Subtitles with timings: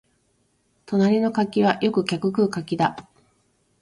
[0.87, 3.07] 隣の柿はよく客食う柿だ